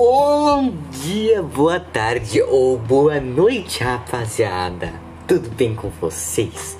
Bom 0.00 0.74
dia, 0.92 1.42
boa 1.42 1.80
tarde 1.80 2.40
ou 2.40 2.78
boa 2.78 3.20
noite, 3.20 3.82
rapaziada. 3.82 4.92
Tudo 5.26 5.50
bem 5.50 5.74
com 5.74 5.88
vocês? 5.88 6.78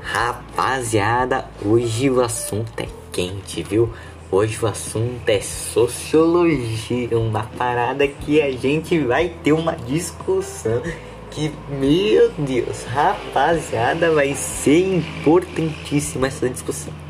Rapaziada, 0.00 1.48
hoje 1.64 2.10
o 2.10 2.20
assunto 2.20 2.72
é 2.80 2.88
quente, 3.12 3.62
viu? 3.62 3.88
Hoje 4.32 4.58
o 4.60 4.66
assunto 4.66 5.28
é 5.28 5.40
sociologia, 5.40 7.16
uma 7.16 7.44
parada 7.44 8.08
que 8.08 8.42
a 8.42 8.50
gente 8.50 8.98
vai 8.98 9.28
ter 9.28 9.52
uma 9.52 9.76
discussão 9.76 10.82
que, 11.30 11.52
meu 11.68 12.32
Deus, 12.36 12.82
rapaziada, 12.82 14.10
vai 14.10 14.34
ser 14.34 14.96
importantíssima 14.96 16.26
essa 16.26 16.50
discussão. 16.50 17.05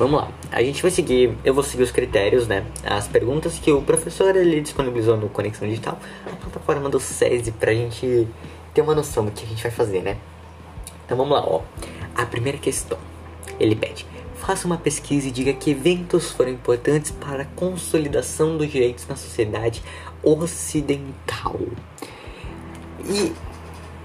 Vamos 0.00 0.18
lá, 0.18 0.32
a 0.50 0.62
gente 0.62 0.80
vai 0.80 0.90
seguir, 0.90 1.36
eu 1.44 1.52
vou 1.52 1.62
seguir 1.62 1.82
os 1.82 1.90
critérios, 1.90 2.48
né? 2.48 2.64
As 2.82 3.06
perguntas 3.06 3.58
que 3.58 3.70
o 3.70 3.82
professor 3.82 4.34
ele 4.34 4.62
disponibilizou 4.62 5.14
no 5.14 5.28
Conexão 5.28 5.68
Digital, 5.68 6.00
a 6.24 6.34
plataforma 6.36 6.88
do 6.88 6.98
SESI, 6.98 7.52
pra 7.52 7.74
gente 7.74 8.26
ter 8.72 8.80
uma 8.80 8.94
noção 8.94 9.26
do 9.26 9.30
que 9.30 9.44
a 9.44 9.46
gente 9.46 9.62
vai 9.62 9.70
fazer, 9.70 10.00
né? 10.00 10.16
Então 11.04 11.18
vamos 11.18 11.34
lá, 11.34 11.44
ó. 11.46 11.60
A 12.14 12.24
primeira 12.24 12.56
questão, 12.56 12.96
ele 13.58 13.76
pede: 13.76 14.06
faça 14.36 14.66
uma 14.66 14.78
pesquisa 14.78 15.28
e 15.28 15.30
diga 15.30 15.52
que 15.52 15.72
eventos 15.72 16.30
foram 16.30 16.52
importantes 16.52 17.10
para 17.10 17.42
a 17.42 17.46
consolidação 17.54 18.56
dos 18.56 18.72
direitos 18.72 19.06
na 19.06 19.16
sociedade 19.16 19.82
ocidental. 20.22 21.60
E 23.04 23.34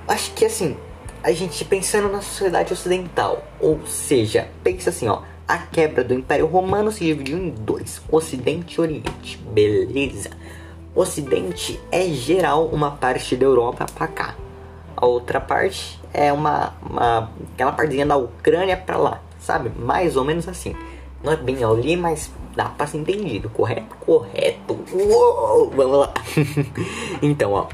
acho 0.09 0.34
que 0.34 0.44
assim, 0.44 0.75
a 1.23 1.31
gente 1.31 1.64
pensando 1.64 2.09
na 2.09 2.22
sociedade 2.22 2.73
ocidental, 2.73 3.48
ou 3.62 3.80
seja, 3.88 4.50
pensa 4.62 4.89
assim, 4.89 5.08
ó 5.08 5.22
a 5.48 5.58
quebra 5.58 6.04
do 6.04 6.13
Império 6.13 6.48
Romano 6.48 6.91
se 6.91 7.04
dividiu 7.05 7.38
em 7.38 7.49
dois: 7.49 8.02
Ocidente 8.12 8.76
e 8.77 8.81
Oriente. 8.81 9.38
Beleza. 9.52 10.31
Ocidente 10.95 11.80
é 11.92 12.08
geral 12.08 12.67
uma 12.67 12.92
parte 12.92 13.36
da 13.36 13.45
Europa 13.45 13.86
para 13.94 14.08
cá. 14.08 14.36
A 14.95 15.05
outra 15.05 15.42
parte 15.42 16.00
é 16.14 16.31
uma, 16.31 16.73
uma 16.81 17.31
aquela 17.53 17.73
partezinha 17.73 18.05
da 18.05 18.16
Ucrânia 18.16 18.78
para 18.78 18.97
lá, 18.97 19.22
sabe? 19.39 19.70
Mais 19.78 20.16
ou 20.16 20.23
menos 20.23 20.47
assim. 20.47 20.75
Não 21.22 21.33
é 21.33 21.36
bem 21.36 21.64
ali, 21.64 21.98
mas 21.98 22.31
dá 22.55 22.66
para 22.66 22.88
ser 22.88 22.98
entendido, 22.98 23.50
correto? 23.50 23.95
Correto. 23.98 24.80
Uou, 24.94 25.70
vamos 25.72 25.98
lá. 25.98 26.14
então, 27.22 27.52
ó. 27.52 27.67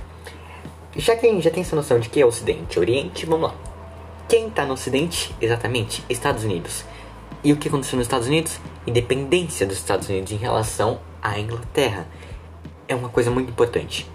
Já 0.95 1.15
que 1.15 1.27
a 1.27 1.29
gente 1.31 1.43
já 1.43 1.51
tem 1.51 1.61
essa 1.61 1.75
noção 1.75 1.99
de 1.99 2.09
que 2.09 2.19
é 2.19 2.25
Ocidente 2.25 2.79
Oriente, 2.79 3.25
vamos 3.25 3.49
lá. 3.49 3.55
Quem 4.27 4.49
tá 4.49 4.65
no 4.65 4.73
Ocidente? 4.73 5.33
Exatamente, 5.39 6.03
Estados 6.09 6.43
Unidos. 6.43 6.83
E 7.43 7.51
o 7.51 7.57
que 7.57 7.67
aconteceu 7.67 7.97
nos 7.97 8.05
Estados 8.05 8.27
Unidos? 8.27 8.59
Independência 8.85 9.65
dos 9.65 9.77
Estados 9.77 10.07
Unidos 10.07 10.31
em 10.31 10.35
relação 10.35 10.99
à 11.21 11.39
Inglaterra. 11.39 12.07
É 12.87 12.93
uma 12.93 13.09
coisa 13.09 13.31
muito 13.31 13.49
importante. 13.49 14.07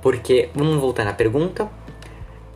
Porque, 0.00 0.48
vamos 0.54 0.80
voltar 0.80 1.04
na 1.04 1.12
pergunta: 1.12 1.70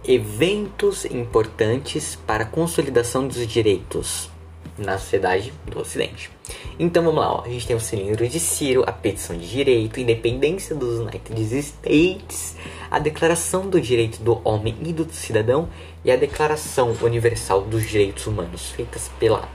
eventos 0.02 1.04
importantes 1.04 2.16
para 2.26 2.44
a 2.44 2.46
consolidação 2.46 3.28
dos 3.28 3.46
direitos 3.46 4.30
na 4.78 4.96
sociedade 4.96 5.52
do 5.66 5.80
Ocidente. 5.80 6.30
Então 6.78 7.02
vamos 7.02 7.20
lá, 7.20 7.34
ó. 7.34 7.44
a 7.44 7.48
gente 7.48 7.66
tem 7.66 7.76
o 7.76 7.80
cilindro 7.80 8.26
de 8.26 8.40
Ciro, 8.40 8.84
a 8.86 8.92
petição 8.92 9.36
de 9.36 9.46
direito, 9.46 10.00
independência 10.00 10.74
dos 10.74 11.00
United 11.00 11.58
States, 11.58 12.56
a 12.90 12.98
declaração 12.98 13.68
do 13.68 13.80
direito 13.80 14.22
do 14.22 14.40
homem 14.44 14.76
e 14.80 14.92
do 14.92 15.06
cidadão 15.12 15.68
e 16.04 16.10
a 16.10 16.16
declaração 16.16 16.96
universal 17.02 17.62
dos 17.62 17.86
direitos 17.86 18.26
humanos, 18.26 18.70
feitas 18.70 19.10
pela 19.18 19.48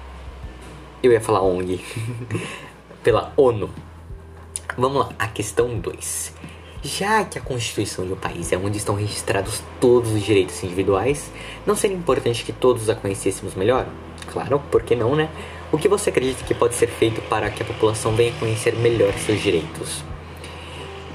eu 1.03 1.11
ia 1.11 1.19
falar 1.19 1.41
ONG. 1.41 1.81
Pela 3.03 3.33
ONU. 3.35 3.69
Vamos 4.77 5.05
lá, 5.05 5.09
a 5.19 5.27
questão 5.27 5.77
2. 5.77 6.33
Já 6.81 7.25
que 7.25 7.37
a 7.37 7.41
Constituição 7.41 8.05
de 8.05 8.13
um 8.13 8.15
país 8.15 8.51
é 8.53 8.57
onde 8.57 8.77
estão 8.77 8.95
registrados 8.95 9.61
todos 9.79 10.11
os 10.11 10.23
direitos 10.23 10.63
individuais, 10.63 11.29
não 11.65 11.75
seria 11.75 11.97
importante 11.97 12.45
que 12.45 12.53
todos 12.53 12.89
a 12.89 12.95
conhecêssemos 12.95 13.53
melhor? 13.53 13.85
Claro, 14.31 14.61
por 14.71 14.83
que 14.83 14.95
não, 14.95 15.15
né? 15.15 15.29
O 15.71 15.77
que 15.77 15.89
você 15.89 16.09
acredita 16.09 16.43
que 16.45 16.53
pode 16.53 16.75
ser 16.75 16.87
feito 16.87 17.21
para 17.23 17.49
que 17.49 17.61
a 17.61 17.65
população 17.65 18.15
venha 18.15 18.31
conhecer 18.39 18.73
melhor 18.75 19.13
seus 19.13 19.41
direitos? 19.41 20.03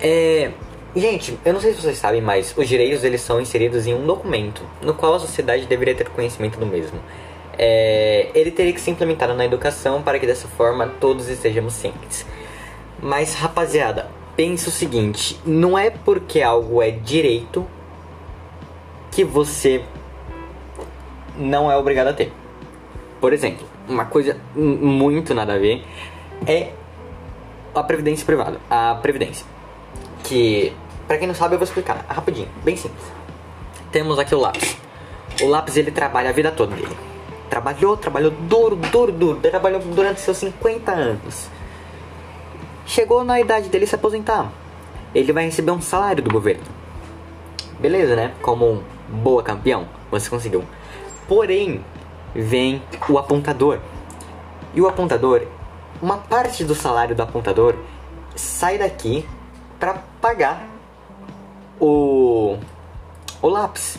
É, 0.00 0.52
Gente, 0.96 1.38
eu 1.44 1.52
não 1.52 1.60
sei 1.60 1.74
se 1.74 1.82
vocês 1.82 1.98
sabem, 1.98 2.20
mas 2.20 2.54
os 2.56 2.66
direitos 2.66 3.04
eles 3.04 3.20
são 3.20 3.40
inseridos 3.40 3.86
em 3.86 3.94
um 3.94 4.06
documento, 4.06 4.62
no 4.82 4.94
qual 4.94 5.14
a 5.14 5.18
sociedade 5.18 5.66
deveria 5.66 5.94
ter 5.94 6.08
conhecimento 6.08 6.58
do 6.58 6.66
mesmo 6.66 6.98
é, 7.58 8.30
ele 8.34 8.52
teria 8.52 8.72
que 8.72 8.80
ser 8.80 8.92
implementado 8.92 9.34
na 9.34 9.44
educação 9.44 10.00
para 10.00 10.18
que 10.18 10.26
dessa 10.26 10.46
forma 10.46 10.86
todos 11.00 11.28
estejamos 11.28 11.74
cientes. 11.74 12.24
Mas, 13.02 13.34
rapaziada, 13.34 14.08
pense 14.36 14.68
o 14.68 14.70
seguinte: 14.70 15.38
não 15.44 15.76
é 15.76 15.90
porque 15.90 16.40
algo 16.40 16.80
é 16.80 16.90
direito 16.90 17.66
que 19.10 19.24
você 19.24 19.82
não 21.36 21.70
é 21.70 21.76
obrigado 21.76 22.08
a 22.08 22.12
ter. 22.12 22.32
Por 23.20 23.32
exemplo, 23.32 23.66
uma 23.88 24.04
coisa 24.04 24.36
muito 24.54 25.34
nada 25.34 25.54
a 25.54 25.58
ver 25.58 25.84
é 26.46 26.70
a 27.74 27.82
previdência 27.82 28.24
privada. 28.24 28.60
A 28.70 28.94
previdência. 29.02 29.44
Que, 30.22 30.72
para 31.08 31.18
quem 31.18 31.26
não 31.26 31.34
sabe, 31.34 31.54
eu 31.54 31.58
vou 31.58 31.64
explicar 31.64 32.04
rapidinho, 32.08 32.48
bem 32.62 32.76
simples. 32.76 33.04
Temos 33.90 34.18
aqui 34.18 34.34
o 34.34 34.38
lápis. 34.38 34.76
O 35.42 35.46
lápis 35.46 35.76
ele 35.76 35.90
trabalha 35.90 36.30
a 36.30 36.32
vida 36.32 36.52
toda 36.52 36.76
dele 36.76 37.17
Trabalhou, 37.48 37.96
trabalhou 37.96 38.30
duro, 38.30 38.76
duro, 38.76 39.12
duro. 39.12 39.40
Trabalhou 39.40 39.80
durante 39.80 40.20
seus 40.20 40.36
50 40.38 40.92
anos. 40.92 41.48
Chegou 42.86 43.24
na 43.24 43.40
idade 43.40 43.68
dele 43.68 43.86
se 43.86 43.94
aposentar. 43.94 44.50
Ele 45.14 45.32
vai 45.32 45.44
receber 45.44 45.70
um 45.70 45.80
salário 45.80 46.22
do 46.22 46.30
governo. 46.30 46.64
Beleza, 47.78 48.16
né? 48.16 48.34
Como 48.42 48.66
um 48.66 48.82
boa 49.08 49.42
campeão, 49.42 49.86
você 50.10 50.28
conseguiu. 50.28 50.64
Porém, 51.26 51.84
vem 52.34 52.82
o 53.08 53.18
apontador. 53.18 53.78
E 54.74 54.80
o 54.80 54.88
apontador, 54.88 55.42
uma 56.00 56.18
parte 56.18 56.64
do 56.64 56.74
salário 56.74 57.14
do 57.14 57.22
apontador 57.22 57.74
sai 58.34 58.78
daqui 58.78 59.26
para 59.78 60.02
pagar 60.20 60.66
o 61.80 62.58
o 63.40 63.48
lápis, 63.48 63.98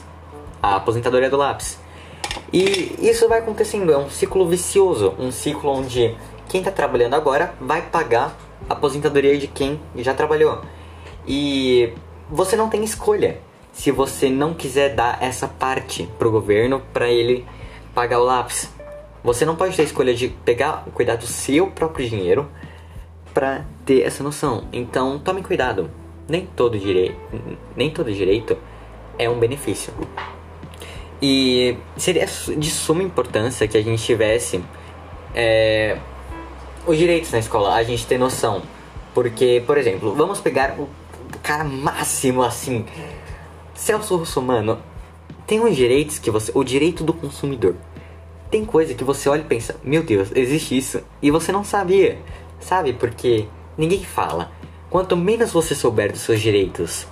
a 0.62 0.76
aposentadoria 0.76 1.30
do 1.30 1.38
lápis. 1.38 1.80
E 2.52 2.96
isso 3.00 3.28
vai 3.28 3.40
acontecendo, 3.40 3.92
é 3.92 3.98
um 3.98 4.10
ciclo 4.10 4.48
vicioso, 4.48 5.14
um 5.20 5.32
ciclo 5.32 5.72
onde 5.72 6.16
quem 6.48 6.62
está 6.62 6.72
trabalhando 6.72 7.14
agora 7.14 7.54
vai 7.62 7.82
pagar 7.82 8.36
a 8.68 8.74
aposentadoria 8.74 9.38
de 9.38 9.48
quem 9.48 9.80
já 9.98 10.14
trabalhou. 10.14 10.62
E 11.28 11.94
você 12.30 12.56
não 12.56 12.70
tem 12.70 12.84
escolha 12.84 13.40
se 13.72 13.92
você 13.92 14.30
não 14.30 14.54
quiser 14.54 14.96
dar 14.96 15.22
essa 15.22 15.48
parte 15.48 16.10
pro 16.18 16.32
governo 16.32 16.82
para 16.92 17.10
ele 17.10 17.46
pagar 17.94 18.20
o 18.20 18.24
lápis. 18.24 18.70
Você 19.24 19.46
não 19.46 19.56
pode 19.56 19.76
ter 19.76 19.84
escolha 19.84 20.14
de 20.14 20.30
pegar, 20.30 20.86
cuidar 20.94 21.18
do 21.18 21.28
seu 21.28 21.68
próprio 21.68 22.10
dinheiro 22.10 22.50
para 23.34 23.66
ter 23.86 24.02
essa 24.02 24.24
noção. 24.24 24.66
Então, 24.74 25.20
tome 25.20 25.44
cuidado. 25.44 25.90
Nem 26.28 26.46
todo 26.46 26.78
direito, 26.78 27.18
nem 27.76 27.90
todo 27.90 28.12
direito 28.12 28.58
é 29.18 29.30
um 29.30 29.40
benefício. 29.40 29.94
E 31.22 31.78
seria 31.98 32.26
de 32.26 32.72
suma 32.72 33.04
importância 33.04 33.68
que 33.68 33.78
a 33.78 33.82
gente 33.82 34.02
tivesse 34.04 34.64
é, 35.36 35.98
os 36.88 36.98
direitos 36.98 37.32
na 37.32 37.40
escola, 37.40 37.76
a 37.76 37.84
gente 37.84 38.06
ter 38.06 38.18
noção. 38.18 38.62
Porque, 39.14 39.64
por 39.66 39.78
exemplo, 39.78 40.14
vamos 40.16 40.40
pegar 40.40 40.76
o 40.80 40.88
cara 41.44 41.64
máximo 41.64 42.44
assim, 42.44 42.86
Celso 43.74 44.16
Russomano. 44.16 44.80
Tem 45.48 45.60
uns 45.60 45.76
direitos 45.76 46.20
que 46.20 46.30
você. 46.30 46.52
O 46.54 46.64
direito 46.64 47.04
do 47.04 47.14
consumidor. 47.14 47.76
Tem 48.52 48.66
coisa 48.66 48.94
que 48.94 49.04
você 49.04 49.30
olha 49.30 49.42
e 49.42 49.46
pensa, 49.46 49.76
meu 49.84 50.04
Deus, 50.04 50.32
existe 50.36 50.78
isso. 50.78 51.02
E 51.22 51.32
você 51.32 51.52
não 51.52 51.64
sabia. 51.64 52.20
Sabe? 52.60 52.94
Porque 52.94 53.48
ninguém 53.78 54.04
fala. 54.04 54.52
Quanto 54.90 55.16
menos 55.16 55.52
você 55.52 55.76
souber 55.76 56.12
dos 56.12 56.22
seus 56.22 56.42
direitos, 56.42 57.08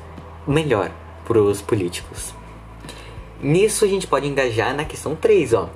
melhor 0.47 0.91
para 1.25 1.39
os 1.39 1.61
políticos. 1.61 2.33
Nisso 3.41 3.85
a 3.85 3.87
gente 3.87 4.07
pode 4.07 4.27
engajar 4.27 4.75
na 4.75 4.85
questão 4.85 5.15
3, 5.15 5.53
ó. 5.53 5.69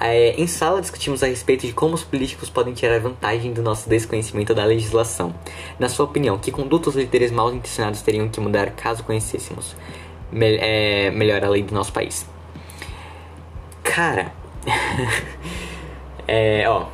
É, 0.00 0.30
em 0.40 0.46
sala 0.46 0.80
discutimos 0.80 1.24
a 1.24 1.26
respeito 1.26 1.66
de 1.66 1.72
como 1.72 1.94
os 1.94 2.04
políticos 2.04 2.48
podem 2.48 2.72
tirar 2.72 3.00
vantagem 3.00 3.52
do 3.52 3.62
nosso 3.62 3.88
desconhecimento 3.88 4.54
da 4.54 4.64
legislação. 4.64 5.34
Na 5.78 5.88
sua 5.88 6.04
opinião, 6.04 6.38
que 6.38 6.52
condutos 6.52 6.94
os 6.94 7.00
líderes 7.00 7.32
mal 7.32 7.52
intencionados 7.52 8.00
teriam 8.02 8.28
que 8.28 8.38
mudar 8.38 8.70
caso 8.70 9.02
conhecêssemos 9.02 9.74
me 10.30 10.56
é, 10.56 11.10
melhor 11.10 11.42
a 11.44 11.48
lei 11.48 11.62
do 11.62 11.74
nosso 11.74 11.92
país? 11.92 12.26
Cara, 13.82 14.32
é, 16.28 16.68
ó, 16.68 16.86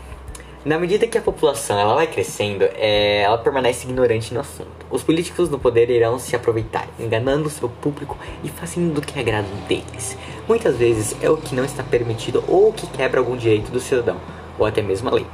na 0.64 0.78
medida 0.78 1.06
que 1.06 1.19
a 1.19 1.22
população 1.22 1.78
ela 1.78 1.94
vai 1.94 2.06
crescendo, 2.06 2.64
é, 2.75 3.22
ela 3.22 3.38
permanece 3.38 3.87
ignorante 3.87 4.32
no 4.32 4.40
assunto. 4.40 4.87
Os 4.90 5.02
políticos 5.02 5.50
no 5.50 5.58
poder 5.58 5.90
irão 5.90 6.19
se 6.19 6.34
aproveitar, 6.34 6.88
enganando 6.99 7.49
o 7.49 7.50
seu 7.50 7.69
público 7.69 8.16
e 8.43 8.49
fazendo 8.49 8.94
do 8.94 9.02
que 9.02 9.19
agrada 9.19 9.49
deles. 9.69 10.16
Muitas 10.49 10.76
vezes 10.76 11.16
é 11.20 11.28
o 11.28 11.37
que 11.37 11.55
não 11.55 11.64
está 11.64 11.82
permitido 11.82 12.43
ou 12.49 12.72
que 12.72 12.87
quebra 12.87 13.20
algum 13.20 13.37
direito 13.37 13.70
do 13.70 13.81
cidadão, 13.81 14.16
ou 14.58 14.64
até 14.66 14.81
mesmo 14.81 15.08
a 15.08 15.12
lei. 15.12 15.26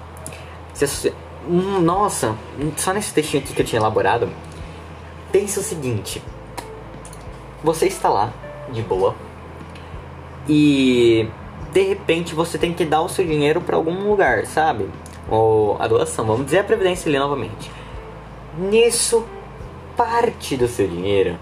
Se 0.75 1.13
hum, 1.49 1.81
nossa, 1.81 2.37
só 2.77 2.93
nesse 2.93 3.15
textinho 3.15 3.43
aqui 3.43 3.53
que 3.53 3.63
eu 3.63 3.67
tinha 3.67 3.81
elaborado, 3.81 4.29
Pensa 5.33 5.61
o 5.61 5.63
seguinte: 5.63 6.21
você 7.63 7.87
está 7.87 8.09
lá, 8.09 8.33
de 8.73 8.83
boa, 8.83 9.15
e 10.49 11.29
de 11.73 11.83
repente 11.83 12.35
você 12.35 12.59
tem 12.59 12.75
que 12.75 12.85
dar 12.85 13.03
o 13.03 13.09
seu 13.09 13.25
dinheiro 13.25 13.61
para 13.61 13.77
algum 13.77 14.09
lugar, 14.09 14.45
sabe? 14.45 14.89
Ou 15.29 15.77
a 15.81 15.87
doação, 15.87 16.25
vamos 16.25 16.47
dizer 16.47 16.61
a 16.61 16.65
previdência 16.65 17.09
ali 17.09 17.19
novamente. 17.19 17.71
Nisso, 18.59 19.25
parte 19.97 20.57
do 20.57 20.67
seu 20.67 20.89
dinheiro, 20.89 21.39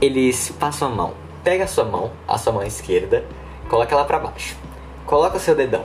eles 0.00 0.50
passam 0.58 0.88
a 0.88 0.94
mão. 0.94 1.14
Pega 1.42 1.64
a 1.64 1.66
sua 1.66 1.84
mão, 1.84 2.10
a 2.28 2.36
sua 2.36 2.52
mão 2.52 2.62
esquerda, 2.62 3.24
coloca 3.68 3.94
ela 3.94 4.04
para 4.04 4.18
baixo. 4.18 4.56
Coloca 5.06 5.36
o 5.36 5.40
seu 5.40 5.54
dedão 5.54 5.84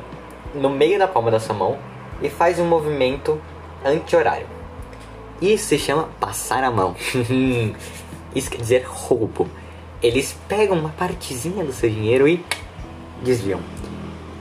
no 0.56 0.69
meio 0.69 0.98
da 0.98 1.07
palma 1.07 1.30
da 1.30 1.40
sua 1.40 1.56
mão 1.56 1.78
e 2.22 2.30
faz 2.30 2.60
um 2.60 2.66
movimento 2.66 3.40
anti-horário. 3.84 4.48
Isso 5.42 5.68
se 5.68 5.78
chama 5.78 6.10
passar 6.19 6.63
a 6.63 6.72
mão. 6.72 6.96
Isso 8.34 8.50
quer 8.50 8.57
dizer 8.57 8.86
roubo. 8.86 9.48
Eles 10.02 10.36
pegam 10.48 10.78
uma 10.78 10.90
partezinha 10.90 11.63
do 11.63 11.74
seu 11.74 11.90
dinheiro 11.90 12.28
e 12.28 12.44
desviam. 13.22 13.60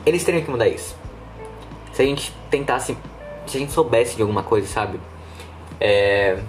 Eles 0.04 0.24
teriam 0.24 0.44
que 0.44 0.50
mudar 0.50 0.68
isso. 0.68 0.94
Se 1.92 2.02
a 2.02 2.04
gente 2.04 2.32
tentasse, 2.56 2.96
se 3.46 3.56
a 3.56 3.60
gente 3.60 3.72
soubesse 3.72 4.14
de 4.14 4.22
alguma 4.22 4.42
coisa, 4.42 4.66
sabe? 4.66 5.00
É... 5.80 6.40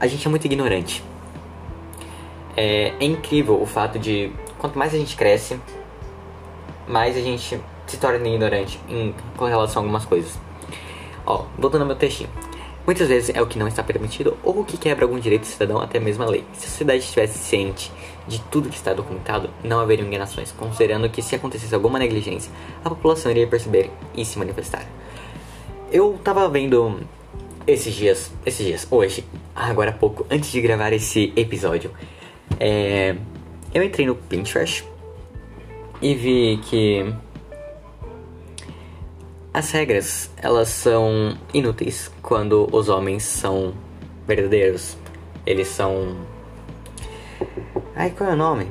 A 0.00 0.06
gente 0.06 0.26
é 0.26 0.30
muito 0.30 0.44
ignorante. 0.44 1.04
É, 2.56 2.94
é 2.98 3.04
incrível 3.04 3.60
o 3.60 3.66
fato 3.66 3.98
de 3.98 4.32
quanto 4.58 4.76
mais 4.76 4.92
a 4.92 4.98
gente 4.98 5.16
cresce, 5.16 5.60
mais 6.86 7.16
a 7.16 7.20
gente 7.20 7.60
se 7.86 7.96
torna 7.96 8.26
ignorante 8.26 8.80
em, 8.88 9.14
com 9.36 9.44
relação 9.44 9.82
a 9.82 9.84
algumas 9.84 10.04
coisas. 10.04 10.38
Ó, 11.24 11.44
voltando 11.56 11.82
ao 11.82 11.86
meu 11.86 11.96
textinho. 11.96 12.30
Muitas 12.88 13.06
vezes 13.06 13.36
é 13.36 13.42
o 13.42 13.46
que 13.46 13.58
não 13.58 13.68
está 13.68 13.82
permitido 13.82 14.34
ou 14.42 14.60
o 14.60 14.64
que 14.64 14.78
quebra 14.78 15.04
algum 15.04 15.18
direito 15.18 15.42
do 15.42 15.46
cidadão, 15.46 15.78
até 15.78 16.00
mesmo 16.00 16.22
a 16.22 16.26
lei. 16.26 16.42
Se 16.54 16.64
a 16.64 16.70
sociedade 16.70 17.00
estivesse 17.00 17.38
ciente 17.38 17.92
de 18.26 18.40
tudo 18.44 18.70
que 18.70 18.76
está 18.76 18.94
documentado, 18.94 19.50
não 19.62 19.78
haveria 19.78 20.06
enganações, 20.06 20.52
considerando 20.52 21.06
que 21.10 21.20
se 21.20 21.34
acontecesse 21.34 21.74
alguma 21.74 21.98
negligência, 21.98 22.50
a 22.82 22.88
população 22.88 23.30
iria 23.30 23.46
perceber 23.46 23.90
e 24.16 24.24
se 24.24 24.38
manifestar. 24.38 24.86
Eu 25.92 26.18
tava 26.24 26.48
vendo 26.48 27.00
esses 27.66 27.94
dias, 27.94 28.32
esses 28.46 28.64
dias, 28.64 28.88
hoje, 28.90 29.22
agora 29.54 29.90
há 29.90 29.92
pouco, 29.92 30.26
antes 30.30 30.50
de 30.50 30.58
gravar 30.62 30.90
esse 30.94 31.30
episódio, 31.36 31.90
é, 32.58 33.16
eu 33.74 33.82
entrei 33.82 34.06
no 34.06 34.14
Pinterest 34.14 34.82
e 36.00 36.14
vi 36.14 36.58
que 36.70 37.12
as 39.58 39.72
regras 39.72 40.30
elas 40.36 40.68
são 40.68 41.36
inúteis 41.52 42.12
quando 42.22 42.68
os 42.70 42.88
homens 42.88 43.24
são 43.24 43.74
verdadeiros. 44.24 44.96
Eles 45.44 45.66
são. 45.66 46.16
Ai, 47.96 48.10
qual 48.10 48.30
é 48.30 48.34
o 48.34 48.36
nome? 48.36 48.68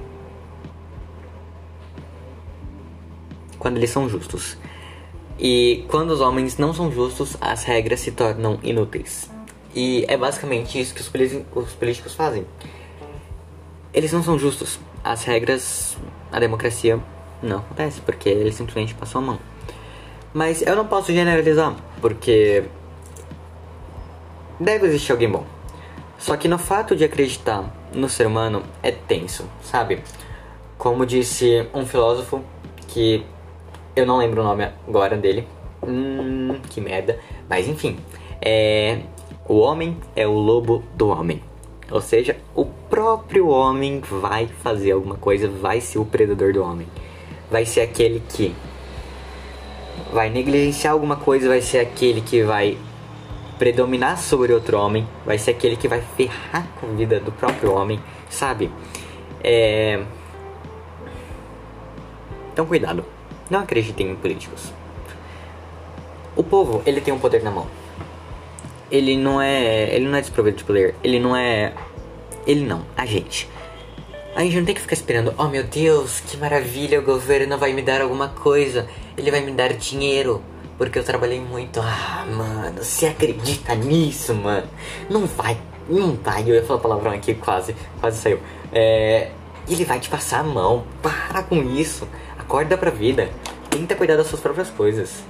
Quando 3.59 3.75
eles 3.75 3.89
são 3.89 4.07
justos. 4.07 4.57
E 5.37 5.83
quando 5.89 6.11
os 6.11 6.21
homens 6.21 6.57
não 6.57 6.73
são 6.73 6.89
justos, 6.89 7.35
as 7.41 7.65
regras 7.65 7.99
se 7.99 8.13
tornam 8.13 8.57
inúteis. 8.63 9.29
E 9.75 10.05
é 10.07 10.15
basicamente 10.15 10.79
isso 10.79 10.93
que 10.93 11.01
os, 11.01 11.11
os 11.53 11.73
políticos 11.73 12.15
fazem. 12.15 12.47
Eles 13.93 14.13
não 14.13 14.23
são 14.23 14.39
justos. 14.39 14.79
As 15.03 15.25
regras, 15.25 15.97
a 16.31 16.39
democracia 16.39 16.97
não 17.43 17.57
acontece, 17.57 17.99
porque 17.99 18.29
eles 18.29 18.55
simplesmente 18.55 18.95
passam 18.95 19.21
a 19.21 19.25
mão. 19.25 19.56
Mas 20.37 20.61
eu 20.61 20.75
não 20.75 20.85
posso 20.85 21.11
generalizar, 21.11 21.75
porque 21.99 22.63
deve 24.59 24.85
existir 24.85 25.11
alguém 25.11 25.27
bom. 25.27 25.43
Só 26.19 26.37
que 26.37 26.47
no 26.47 26.59
fato 26.59 26.95
de 26.95 27.03
acreditar 27.03 27.73
no 27.91 28.07
ser 28.07 28.27
humano 28.27 28.61
é 28.83 28.91
tenso, 28.91 29.49
sabe? 29.63 29.99
Como 30.77 31.07
disse 31.07 31.67
um 31.73 31.87
filósofo 31.87 32.43
que 32.87 33.25
eu 33.95 34.05
não 34.05 34.19
lembro 34.19 34.41
o 34.41 34.43
nome 34.43 34.69
agora 34.87 35.17
dele. 35.17 35.47
Hum, 35.81 36.59
que 36.69 36.79
merda. 36.79 37.19
Mas 37.49 37.67
enfim, 37.67 37.97
é 38.39 38.99
o 39.47 39.57
homem 39.57 39.97
é 40.15 40.27
o 40.27 40.33
lobo 40.33 40.83
do 40.93 41.07
homem. 41.07 41.41
Ou 41.89 41.99
seja, 41.99 42.37
o 42.53 42.63
próprio 42.63 43.47
homem 43.47 44.01
vai 44.01 44.45
fazer 44.45 44.91
alguma 44.91 45.15
coisa, 45.15 45.47
vai 45.47 45.81
ser 45.81 45.97
o 45.97 46.05
predador 46.05 46.53
do 46.53 46.61
homem. 46.61 46.85
Vai 47.49 47.65
ser 47.65 47.81
aquele 47.81 48.21
que 48.29 48.53
vai 50.11 50.29
negligenciar 50.29 50.93
alguma 50.93 51.15
coisa, 51.15 51.47
vai 51.47 51.61
ser 51.61 51.79
aquele 51.79 52.21
que 52.21 52.43
vai 52.43 52.77
predominar 53.57 54.17
sobre 54.17 54.53
outro 54.53 54.77
homem, 54.77 55.07
vai 55.25 55.37
ser 55.37 55.51
aquele 55.51 55.75
que 55.75 55.87
vai 55.87 56.01
ferrar 56.15 56.67
com 56.79 56.87
a 56.87 56.93
vida 56.93 57.19
do 57.19 57.31
próprio 57.31 57.73
homem, 57.73 57.99
sabe? 58.29 58.71
É... 59.43 60.03
Então 62.53 62.65
cuidado, 62.65 63.03
não 63.49 63.59
acreditem 63.59 64.11
em 64.11 64.15
políticos. 64.15 64.71
O 66.35 66.43
povo, 66.43 66.81
ele 66.85 67.01
tem 67.01 67.13
um 67.13 67.19
poder 67.19 67.43
na 67.43 67.51
mão 67.51 67.67
ele 68.91 69.17
não 69.17 69.41
é. 69.41 69.93
Ele 69.93 70.07
não 70.07 70.17
é 70.17 70.21
desprovido 70.21 70.57
de 70.57 70.63
poder. 70.63 70.95
Ele 71.03 71.19
não 71.19 71.35
é. 71.35 71.73
Ele 72.45 72.65
não, 72.65 72.85
a 72.95 73.05
gente. 73.05 73.49
A 74.37 74.43
gente 74.43 74.55
não 74.55 74.65
tem 74.65 74.75
que 74.75 74.81
ficar 74.81 74.93
esperando, 74.93 75.33
oh 75.35 75.45
meu 75.45 75.63
Deus, 75.63 76.19
que 76.19 76.37
maravilha, 76.37 76.99
o 76.99 77.03
governo 77.03 77.57
vai 77.57 77.73
me 77.73 77.81
dar 77.81 78.03
alguma 78.03 78.29
coisa. 78.29 78.87
Ele 79.17 79.31
vai 79.31 79.41
me 79.41 79.51
dar 79.51 79.73
dinheiro. 79.73 80.43
Porque 80.77 80.99
eu 80.99 81.03
trabalhei 81.03 81.41
muito. 81.41 81.79
Ah, 81.81 82.23
mano, 82.29 82.83
você 82.83 83.07
acredita 83.07 83.73
nisso, 83.73 84.35
mano? 84.35 84.67
Não 85.09 85.25
vai, 85.25 85.57
não 85.89 86.13
vai. 86.17 86.43
Eu 86.43 86.53
ia 86.53 86.63
falar 86.63 86.79
palavrão 86.79 87.11
aqui, 87.13 87.33
quase, 87.33 87.75
quase 87.99 88.19
saiu. 88.19 88.39
É. 88.71 89.31
Ele 89.67 89.83
vai 89.83 89.99
te 89.99 90.07
passar 90.07 90.41
a 90.41 90.43
mão. 90.43 90.85
Para 91.01 91.41
com 91.41 91.63
isso. 91.63 92.07
Acorda 92.37 92.77
pra 92.77 92.91
vida. 92.91 93.31
Tenta 93.71 93.95
cuidar 93.95 94.17
das 94.17 94.27
suas 94.27 94.39
próprias 94.39 94.69
coisas. 94.69 95.23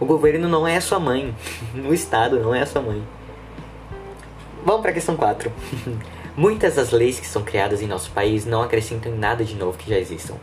O 0.00 0.06
governo 0.06 0.48
não 0.48 0.66
é 0.66 0.78
a 0.78 0.80
sua 0.80 0.98
mãe. 0.98 1.36
O 1.86 1.92
Estado 1.92 2.40
não 2.40 2.54
é 2.54 2.62
a 2.62 2.66
sua 2.66 2.80
mãe. 2.80 3.06
Vamos 4.64 4.80
para 4.80 4.90
a 4.90 4.94
questão 4.94 5.18
4. 5.18 5.52
Muitas 6.36 6.74
das 6.74 6.90
leis 6.90 7.20
que 7.20 7.26
são 7.26 7.42
criadas 7.42 7.80
em 7.80 7.86
nosso 7.86 8.10
país 8.10 8.44
não 8.44 8.62
acrescentam 8.62 9.14
nada 9.16 9.44
de 9.44 9.54
novo 9.54 9.78
que 9.78 9.88
já 9.88 9.98
existam. 9.98 10.34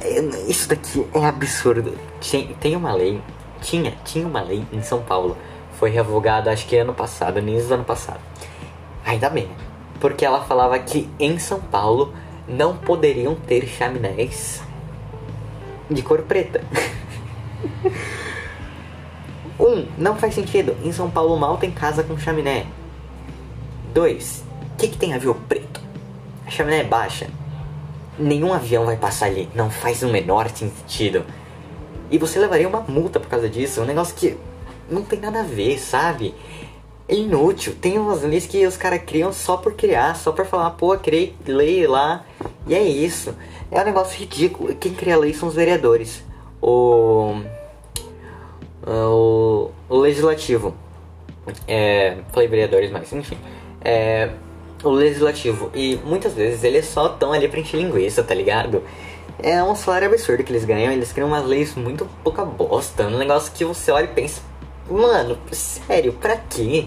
É, 0.00 0.20
isso 0.48 0.68
daqui 0.68 1.06
é 1.14 1.24
absurdo. 1.24 1.96
Tem 2.60 2.74
uma 2.74 2.92
lei, 2.92 3.20
tinha, 3.60 3.92
tinha 4.04 4.26
uma 4.26 4.40
lei 4.40 4.64
em 4.72 4.82
São 4.82 5.00
Paulo. 5.00 5.36
Foi 5.78 5.90
revogada 5.90 6.50
acho 6.50 6.66
que 6.66 6.76
ano 6.76 6.92
passado, 6.92 7.38
início 7.38 7.68
do 7.68 7.74
ano 7.74 7.84
passado. 7.84 8.20
Ainda 9.04 9.30
bem, 9.30 9.48
porque 10.00 10.24
ela 10.24 10.44
falava 10.44 10.76
que 10.78 11.08
em 11.20 11.38
São 11.38 11.60
Paulo 11.60 12.12
não 12.48 12.76
poderiam 12.76 13.36
ter 13.36 13.66
chaminés 13.68 14.60
de 15.88 16.02
cor 16.02 16.22
preta. 16.22 16.62
Um, 19.58 19.86
não 19.98 20.14
faz 20.14 20.34
sentido. 20.34 20.76
Em 20.84 20.92
São 20.92 21.10
Paulo 21.10 21.36
mal 21.36 21.56
tem 21.56 21.70
casa 21.70 22.04
com 22.04 22.16
chaminé. 22.16 22.64
Dois, 23.92 24.44
que, 24.78 24.88
que 24.88 24.96
tem 24.96 25.12
a 25.12 25.18
ver 25.18 25.28
o 25.28 25.34
preto? 25.34 25.80
A 26.46 26.50
chaminé 26.50 26.80
é 26.80 26.84
baixa. 26.84 27.28
Nenhum 28.18 28.54
avião 28.54 28.86
vai 28.86 28.96
passar 28.96 29.26
ali. 29.26 29.48
Não 29.54 29.70
faz 29.70 30.02
o 30.02 30.08
menor 30.08 30.48
sentido. 30.48 31.24
E 32.10 32.16
você 32.16 32.38
levaria 32.38 32.68
uma 32.68 32.80
multa 32.80 33.20
por 33.20 33.28
causa 33.28 33.48
disso. 33.48 33.82
Um 33.82 33.84
negócio 33.84 34.14
que 34.14 34.36
não 34.88 35.02
tem 35.02 35.18
nada 35.18 35.40
a 35.40 35.42
ver, 35.42 35.78
sabe? 35.78 36.34
É 37.08 37.14
inútil. 37.14 37.74
Tem 37.80 37.98
umas 37.98 38.22
leis 38.22 38.46
que 38.46 38.64
os 38.66 38.76
caras 38.76 39.02
criam 39.04 39.32
só 39.32 39.56
por 39.56 39.74
criar, 39.74 40.14
só 40.16 40.32
por 40.32 40.46
falar, 40.46 40.70
pô, 40.70 40.96
criei 40.96 41.34
lei 41.44 41.86
lá. 41.86 42.24
E 42.66 42.74
é 42.74 42.82
isso. 42.82 43.34
É 43.70 43.80
um 43.80 43.84
negócio 43.84 44.18
ridículo. 44.18 44.74
Quem 44.76 44.94
cria 44.94 45.18
lei 45.18 45.34
são 45.34 45.48
os 45.48 45.54
vereadores. 45.54 46.22
O. 46.62 47.42
Ah, 48.86 49.08
o, 49.08 49.70
o 49.88 49.96
legislativo. 49.96 50.74
É, 51.66 52.18
falei 52.32 52.48
vereadores, 52.48 52.90
mas 52.90 53.12
enfim. 53.12 53.38
É, 53.80 54.30
o 54.82 54.90
legislativo. 54.90 55.70
E 55.74 55.96
muitas 56.04 56.34
vezes 56.34 56.64
eles 56.64 56.86
só 56.86 57.06
estão 57.06 57.32
ali 57.32 57.48
pra 57.48 57.60
encher 57.60 57.78
linguiça, 57.78 58.22
tá 58.22 58.34
ligado? 58.34 58.82
É 59.40 59.62
um 59.62 59.74
salário 59.74 60.08
absurdo 60.08 60.42
que 60.42 60.52
eles 60.52 60.64
ganham. 60.64 60.92
Eles 60.92 61.12
criam 61.12 61.28
umas 61.28 61.44
leis 61.44 61.74
muito 61.74 62.08
pouca 62.24 62.44
bosta. 62.44 63.04
Um 63.06 63.18
negócio 63.18 63.52
que 63.52 63.64
você 63.64 63.90
olha 63.90 64.04
e 64.04 64.08
pensa: 64.08 64.40
Mano, 64.90 65.38
sério, 65.52 66.12
pra 66.12 66.36
quê? 66.36 66.86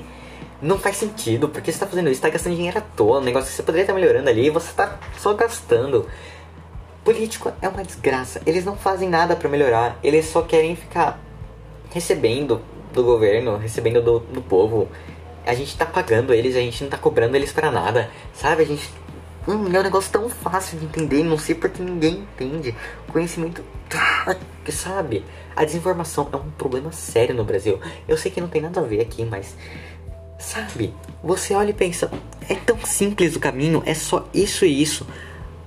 Não 0.61 0.77
faz 0.77 0.97
sentido, 0.97 1.49
porque 1.49 1.71
você 1.71 1.79
tá 1.79 1.87
fazendo 1.87 2.09
isso, 2.09 2.21
tá 2.21 2.29
gastando 2.29 2.55
dinheiro 2.55 2.77
à 2.77 2.81
toa. 2.81 3.19
Um 3.19 3.23
negócio 3.23 3.49
que 3.49 3.55
você 3.55 3.63
poderia 3.63 3.83
estar 3.83 3.93
melhorando 3.93 4.29
ali 4.29 4.47
e 4.47 4.49
você 4.49 4.71
tá 4.73 4.99
só 5.17 5.33
gastando. 5.33 6.07
Político 7.03 7.51
é 7.61 7.67
uma 7.67 7.83
desgraça. 7.83 8.41
Eles 8.45 8.63
não 8.63 8.75
fazem 8.75 9.09
nada 9.09 9.35
para 9.35 9.49
melhorar. 9.49 9.97
Eles 10.03 10.25
só 10.27 10.43
querem 10.43 10.75
ficar 10.75 11.19
recebendo 11.91 12.61
do 12.93 13.03
governo, 13.03 13.57
recebendo 13.57 14.01
do, 14.01 14.19
do 14.19 14.41
povo. 14.41 14.87
A 15.45 15.53
gente 15.53 15.75
tá 15.75 15.85
pagando 15.85 16.33
eles, 16.33 16.55
a 16.55 16.59
gente 16.59 16.83
não 16.83 16.89
tá 16.89 16.97
cobrando 16.97 17.35
eles 17.35 17.51
para 17.51 17.71
nada, 17.71 18.09
sabe? 18.33 18.63
A 18.63 18.65
gente. 18.65 18.89
Hum, 19.47 19.65
é 19.73 19.79
um 19.79 19.83
negócio 19.83 20.11
tão 20.11 20.29
fácil 20.29 20.77
de 20.77 20.85
entender, 20.85 21.23
não 21.23 21.37
sei 21.37 21.55
porque 21.55 21.81
ninguém 21.81 22.19
entende. 22.19 22.75
Conhecimento. 23.11 23.63
Sabe? 24.69 25.25
A 25.55 25.65
desinformação 25.65 26.29
é 26.31 26.35
um 26.35 26.51
problema 26.51 26.91
sério 26.91 27.33
no 27.33 27.43
Brasil. 27.43 27.79
Eu 28.07 28.15
sei 28.15 28.31
que 28.31 28.39
não 28.39 28.47
tem 28.47 28.61
nada 28.61 28.79
a 28.79 28.83
ver 28.83 29.01
aqui, 29.01 29.25
mas. 29.25 29.55
Sabe? 30.37 30.93
Você 31.23 31.53
olha 31.53 31.71
e 31.71 31.73
pensa, 31.73 32.11
é 32.47 32.55
tão 32.55 32.79
simples 32.85 33.35
o 33.35 33.39
caminho, 33.39 33.81
é 33.85 33.93
só 33.93 34.27
isso 34.33 34.65
e 34.65 34.81
isso. 34.81 35.05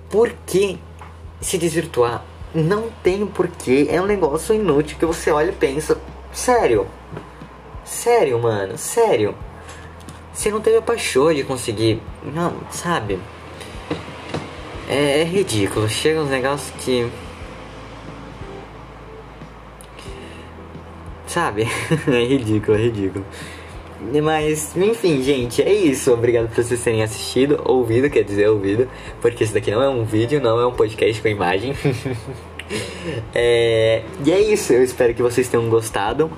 Por 0.09 0.33
que 0.47 0.79
se 1.41 1.59
desvirtuar? 1.59 2.25
Não 2.55 2.91
tem 3.03 3.27
porquê, 3.27 3.89
é 3.91 4.01
um 4.01 4.07
negócio 4.07 4.55
inútil 4.55 4.97
que 4.99 5.07
você 5.07 5.31
olha 5.31 5.51
e 5.51 5.55
pensa, 5.55 5.99
sério? 6.33 6.87
Sério, 7.85 8.39
mano, 8.41 8.79
sério? 8.79 9.35
Você 10.35 10.51
não 10.51 10.61
teve 10.61 10.79
a 10.79 10.83
paixão 10.83 11.33
de 11.33 11.45
conseguir. 11.45 12.03
Não, 12.35 12.57
sabe? 12.71 13.21
É, 14.89 15.21
é 15.21 15.25
ridículo. 15.25 15.89
Chega 15.89 16.21
uns 16.21 16.29
negócios 16.29 16.73
que. 16.85 17.09
Sabe? 21.29 21.63
é 22.13 22.25
ridículo, 22.25 22.77
é 22.77 22.81
ridículo. 22.83 23.25
Mas, 24.23 24.77
enfim, 24.77 25.23
gente, 25.23 25.63
é 25.63 25.73
isso. 25.73 26.13
Obrigado 26.13 26.49
por 26.49 26.63
vocês 26.63 26.83
terem 26.83 27.03
assistido, 27.03 27.63
ouvido, 27.65 28.11
quer 28.11 28.23
dizer, 28.23 28.49
ouvido, 28.49 28.89
porque 29.23 29.45
isso 29.45 29.55
daqui 29.55 29.71
não 29.71 29.83
é 29.83 29.89
um 29.89 30.05
vídeo, 30.05 30.43
não 30.43 30.61
é 30.61 30.67
um 30.67 30.73
podcast 30.73 31.23
com 31.23 31.29
imagem. 31.29 31.75
é, 33.35 34.03
e 34.25 34.33
é 34.33 34.41
isso, 34.41 34.73
eu 34.73 34.83
espero 34.83 35.15
que 35.15 35.23
vocês 35.23 35.49
tenham 35.49 35.69
gostado. 35.71 36.31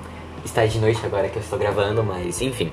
Está 0.45 0.65
de 0.65 0.79
noite 0.79 1.05
agora 1.05 1.27
que 1.27 1.37
eu 1.37 1.41
estou 1.41 1.59
gravando, 1.59 2.03
mas 2.03 2.41
enfim. 2.41 2.71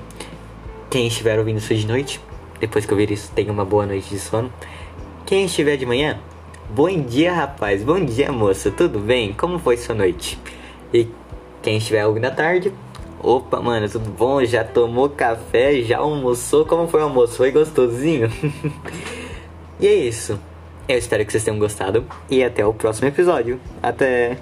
Quem 0.89 1.07
estiver 1.07 1.37
ouvindo 1.39 1.57
isso 1.57 1.73
de 1.73 1.85
noite, 1.85 2.21
depois 2.59 2.85
que 2.85 2.93
eu 2.93 2.97
vir 2.97 3.11
isso, 3.11 3.31
tenha 3.33 3.51
uma 3.51 3.65
boa 3.65 3.85
noite 3.85 4.09
de 4.09 4.19
sono. 4.19 4.51
Quem 5.25 5.45
estiver 5.45 5.75
de 5.75 5.85
manhã, 5.85 6.19
bom 6.69 6.89
dia, 7.01 7.33
rapaz. 7.33 7.83
Bom 7.83 8.03
dia, 8.03 8.31
moça. 8.31 8.71
Tudo 8.71 8.99
bem? 8.99 9.33
Como 9.33 9.59
foi 9.59 9.77
sua 9.77 9.95
noite? 9.95 10.39
E 10.93 11.07
quem 11.61 11.77
estiver 11.77 12.05
ouvindo 12.05 12.25
à 12.25 12.31
tarde, 12.31 12.71
opa, 13.21 13.59
mano, 13.59 13.89
tudo 13.89 14.09
bom? 14.11 14.43
Já 14.45 14.63
tomou 14.63 15.09
café? 15.09 15.81
Já 15.81 15.97
almoçou? 15.97 16.65
Como 16.65 16.87
foi 16.87 17.01
o 17.01 17.05
almoço? 17.05 17.37
Foi 17.37 17.51
gostosinho? 17.51 18.31
e 19.79 19.87
é 19.87 19.95
isso. 19.95 20.39
Eu 20.87 20.97
espero 20.97 21.25
que 21.25 21.31
vocês 21.31 21.43
tenham 21.43 21.57
gostado 21.57 22.05
e 22.29 22.43
até 22.43 22.65
o 22.65 22.73
próximo 22.73 23.07
episódio. 23.07 23.59
Até! 23.81 24.37